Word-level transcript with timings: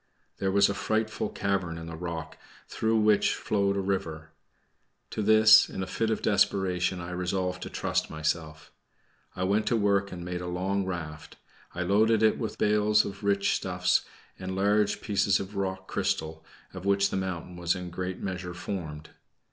There 0.39 0.51
was 0.51 0.67
a 0.67 0.73
frightful 0.73 1.29
cavern 1.29 1.77
in 1.77 1.85
the 1.85 1.95
rock, 1.95 2.35
through 2.67 2.97
which 2.97 3.35
flowed 3.35 3.77
a 3.77 3.81
river. 3.81 4.31
To 5.11 5.21
this, 5.21 5.69
in 5.69 5.83
a 5.83 5.85
fit 5.85 6.09
of 6.09 6.23
desperation, 6.23 6.99
I 6.99 7.11
resolved 7.11 7.61
to 7.61 7.69
trust 7.69 8.09
myself. 8.09 8.71
I 9.35 9.43
went 9.43 9.67
to 9.67 9.77
work 9.77 10.11
and 10.11 10.25
made 10.25 10.41
a 10.41 10.47
long 10.47 10.85
raft. 10.87 11.37
I 11.75 11.83
loaded 11.83 12.23
it 12.23 12.39
with 12.39 12.57
bales 12.57 13.05
of 13.05 13.23
rich 13.23 13.53
stuffs, 13.55 14.03
and 14.39 14.55
large 14.55 15.01
pieces 15.01 15.39
of 15.39 15.55
rock 15.55 15.87
crystal, 15.87 16.43
of 16.73 16.83
which 16.83 17.11
the 17.11 17.15
mountain 17.15 17.55
was 17.55 17.75
in 17.75 17.85
a 17.85 17.89
great 17.89 18.17
measure 18.17 18.55
formed. 18.55 19.11